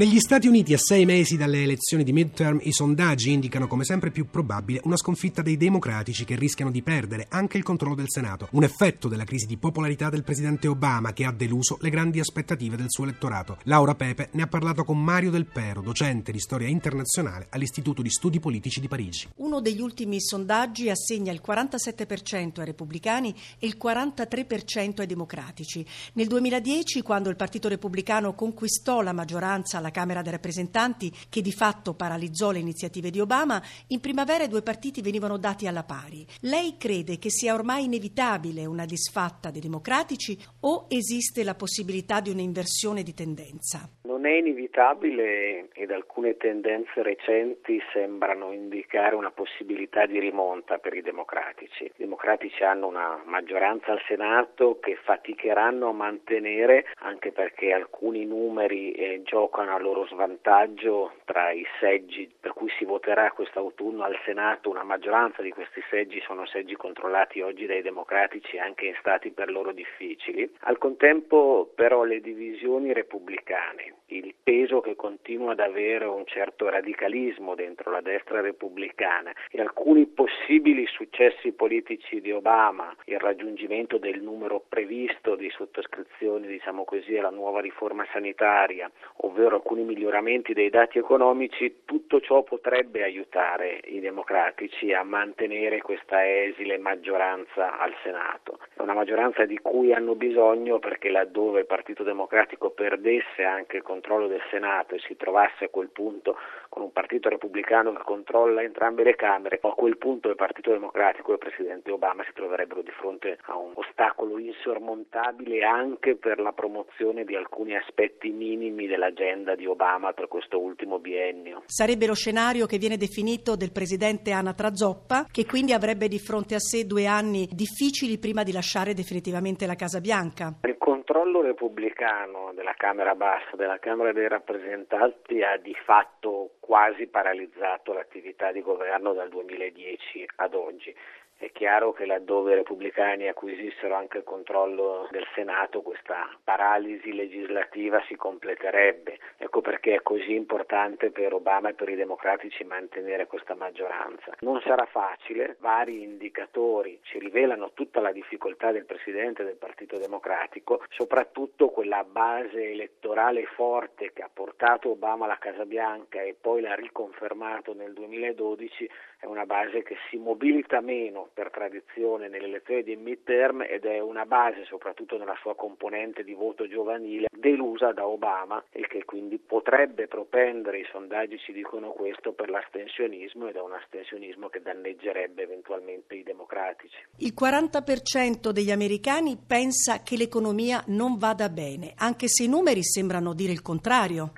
[0.00, 4.10] Negli Stati Uniti, a sei mesi dalle elezioni di midterm, i sondaggi indicano come sempre
[4.10, 8.48] più probabile una sconfitta dei democratici che rischiano di perdere anche il controllo del Senato,
[8.52, 12.76] un effetto della crisi di popolarità del presidente Obama che ha deluso le grandi aspettative
[12.76, 13.58] del suo elettorato.
[13.64, 18.08] Laura Pepe ne ha parlato con Mario Del Pero, docente di storia internazionale all'Istituto di
[18.08, 19.28] Studi Politici di Parigi.
[19.36, 25.84] Uno degli ultimi sondaggi assegna il 47% ai repubblicani e il 43% ai democratici.
[26.14, 31.52] Nel 2010, quando il Partito Repubblicano conquistò la maggioranza alla Camera dei rappresentanti che di
[31.52, 36.26] fatto paralizzò le iniziative di Obama, in primavera i due partiti venivano dati alla pari.
[36.42, 42.30] Lei crede che sia ormai inevitabile una disfatta dei democratici o esiste la possibilità di
[42.30, 43.88] un'inversione di tendenza?
[44.02, 51.02] Non è inevitabile ed alcune tendenze recenti sembrano indicare una possibilità di rimonta per i
[51.02, 51.84] democratici.
[51.84, 58.92] I democratici hanno una maggioranza al Senato che faticheranno a mantenere anche perché alcuni numeri
[58.92, 64.70] eh, giocano a loro svantaggio tra i seggi per cui si voterà quest'autunno al Senato.
[64.70, 69.50] Una maggioranza di questi seggi sono seggi controllati oggi dai democratici anche in stati per
[69.50, 70.50] loro difficili.
[70.60, 77.54] Al contempo però le divisioni repubblicane il peso che continua ad avere un certo radicalismo
[77.54, 84.62] dentro la destra repubblicana e alcuni possibili successi politici di Obama, il raggiungimento del numero
[84.68, 88.90] previsto di sottoscrizioni, diciamo così, alla nuova riforma sanitaria,
[89.22, 96.24] ovvero alcuni miglioramenti dei dati economici, tutto ciò potrebbe aiutare i democratici a mantenere questa
[96.26, 98.59] esile maggioranza al Senato.
[98.80, 104.28] Una maggioranza di cui hanno bisogno perché laddove il Partito Democratico perdesse anche con controllo
[104.28, 106.36] del Senato e si trovasse a quel punto
[106.70, 111.30] con un partito repubblicano che controlla entrambe le Camere, a quel punto il Partito Democratico
[111.30, 116.52] e il Presidente Obama si troverebbero di fronte a un ostacolo insormontabile anche per la
[116.52, 121.62] promozione di alcuni aspetti minimi dell'agenda di Obama per questo ultimo biennio.
[121.66, 126.54] Sarebbe lo scenario che viene definito del Presidente Anna Trazoppa, che quindi avrebbe di fronte
[126.54, 130.54] a sé due anni difficili prima di lasciare definitivamente la Casa Bianca.
[130.62, 137.92] Il controllo repubblicano della Camera Bassa, della Camera dei rappresentanti ha di fatto quasi paralizzato
[137.92, 140.94] l'attività di governo dal 2010 ad oggi.
[141.42, 147.98] È chiaro che laddove i repubblicani acquisissero anche il controllo del Senato questa paralisi legislativa
[148.06, 149.18] si completerebbe.
[149.38, 154.34] Ecco perché è così importante per Obama e per i democratici mantenere questa maggioranza.
[154.40, 160.84] Non sarà facile, vari indicatori ci rivelano tutta la difficoltà del Presidente del Partito Democratico,
[160.90, 166.74] soprattutto quella base elettorale forte che ha portato Obama alla Casa Bianca e poi l'ha
[166.74, 168.90] riconfermato nel 2012
[169.20, 174.00] è una base che si mobilita meno per tradizione nelle elezioni di midterm ed è
[174.00, 179.38] una base, soprattutto nella sua componente di voto giovanile, delusa da Obama e che quindi
[179.38, 185.42] potrebbe propendere, i sondaggi ci dicono questo, per l'astensionismo ed è un astensionismo che danneggerebbe
[185.42, 186.96] eventualmente i democratici.
[187.18, 193.34] Il 40% degli americani pensa che l'economia non vada bene, anche se i numeri sembrano
[193.34, 194.32] dire il contrario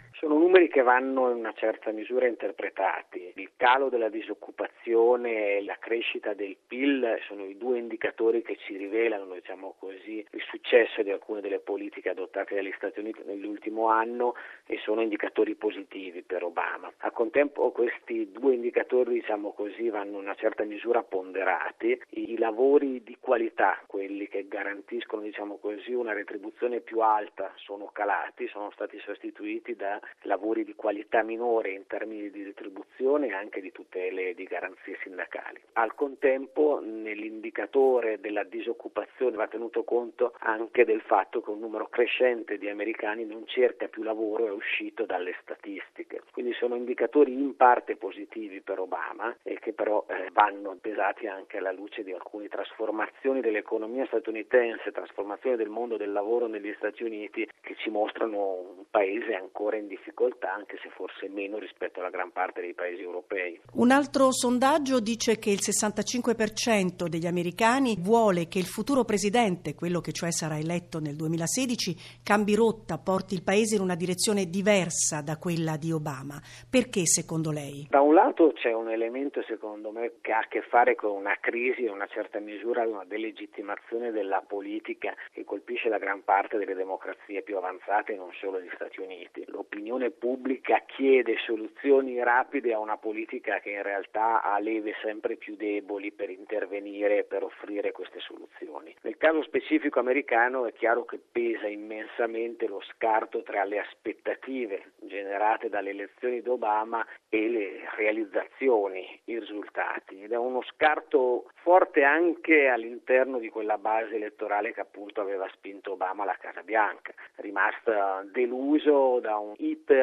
[0.53, 3.33] numeri che vanno in una certa misura interpretati.
[3.37, 8.77] Il calo della disoccupazione e la crescita del PIL sono i due indicatori che ci
[8.77, 14.35] rivelano, diciamo così, il successo di alcune delle politiche adottate dagli Stati Uniti nell'ultimo anno
[14.67, 16.93] e sono indicatori positivi per Obama.
[16.99, 21.99] Al contempo questi due indicatori, diciamo così, vanno in una certa misura ponderati.
[22.11, 28.47] I lavori di qualità, quelli che garantiscono, diciamo così, una retribuzione più alta, sono calati,
[28.49, 33.61] sono stati sostituiti da lavori lavori di qualità minore in termini di retribuzione e anche
[33.61, 35.61] di tutele e di garanzie sindacali.
[35.75, 42.59] Al contempo nell'indicatore della disoccupazione va tenuto conto anche del fatto che un numero crescente
[42.59, 46.23] di americani non cerca più lavoro, è uscito dalle statistiche.
[46.33, 51.59] Quindi sono indicatori in parte positivi per Obama e che però eh, vanno pesati anche
[51.59, 57.49] alla luce di alcune trasformazioni dell'economia statunitense, trasformazioni del mondo del lavoro negli Stati Uniti
[57.61, 62.11] che ci mostrano un paese ancora in difficoltà difficoltà, anche se forse meno rispetto alla
[62.11, 63.61] gran parte dei paesi europei.
[63.75, 70.01] Un altro sondaggio dice che il 65% degli americani vuole che il futuro presidente, quello
[70.01, 75.21] che cioè sarà eletto nel 2016, cambi rotta, porti il paese in una direzione diversa
[75.21, 76.41] da quella di Obama.
[76.69, 77.87] Perché secondo lei?
[77.91, 81.37] Da un lato c'è un elemento secondo me che ha a che fare con una
[81.41, 86.75] crisi e una certa misura una delegittimazione della politica che colpisce la gran parte delle
[86.75, 89.45] democrazie più avanzate, non solo gli Stati Uniti.
[89.47, 95.57] L'opinione pubblica chiede soluzioni rapide a una politica che in realtà ha leve sempre più
[95.57, 98.95] deboli per intervenire e per offrire queste soluzioni.
[99.03, 105.69] Nel caso specifico americano è chiaro che pesa immensamente lo scarto tra le aspettative generate
[105.69, 112.69] dalle elezioni di Obama e le realizzazioni, i risultati ed è uno scarto forte anche
[112.69, 119.19] all'interno di quella base elettorale che appunto aveva spinto Obama alla Casa Bianca, rimasta deluso
[119.19, 119.55] da un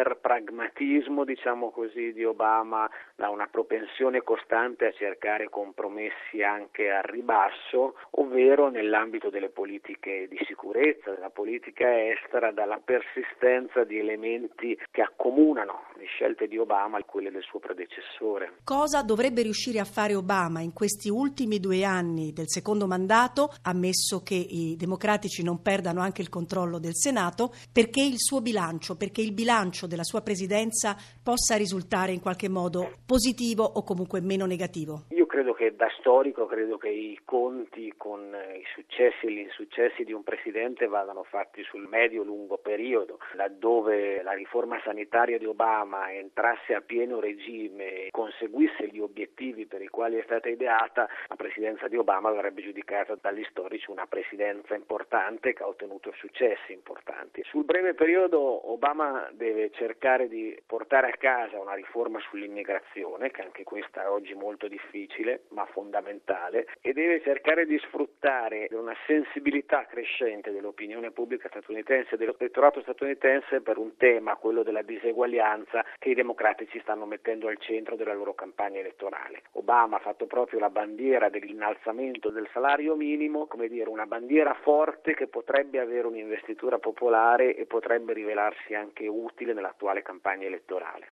[0.10, 7.96] iperpragmatismo diciamo così di Obama, da una propensione costante a cercare compromessi anche al ribasso,
[8.12, 15.84] ovvero nell'ambito delle politiche di sicurezza, della politica estera, dalla persistenza di elementi che accomunano
[15.98, 18.54] le scelte di Obama e quelle del suo predecessore.
[18.64, 24.22] Cosa dovrebbe riuscire a fare Obama in questi ultimi due anni del secondo mandato, ammesso
[24.24, 29.22] che i democratici non perdano anche il controllo del Senato, perché il suo bilancio, perché
[29.22, 35.06] il bilancio della sua presidenza possa risultare in qualche modo positivo o comunque meno negativo?
[35.10, 40.04] Io credo che da storico credo che i conti con i successi e gli insuccessi
[40.04, 46.74] di un presidente vadano fatti sul medio-lungo periodo, laddove la riforma sanitaria di Obama entrasse
[46.74, 51.88] a pieno regime e conseguisse gli obiettivi per i quali è stata ideata, la presidenza
[51.88, 57.44] di Obama verrebbe giudicata dagli storici una presidenza importante che ha ottenuto successi importanti.
[57.46, 63.64] Sul breve periodo Obama deve cercare di portare a casa una riforma sull'immigrazione, che anche
[63.64, 69.86] questa è oggi molto difficile, utile ma fondamentale e deve cercare di sfruttare una sensibilità
[69.86, 76.16] crescente dell'opinione pubblica statunitense e dell'elettorato statunitense per un tema, quello della diseguaglianza che i
[76.16, 79.44] democratici stanno mettendo al centro della loro campagna elettorale.
[79.54, 85.13] Obama ha fatto proprio la bandiera dell'innalzamento del salario minimo, come dire, una bandiera forte
[85.13, 91.07] che potrebbe avere un'investitura popolare e potrebbe rivelarsi anche utile nell'attuale campagna elettorale.